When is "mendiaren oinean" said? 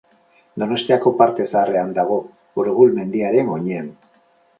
3.01-3.93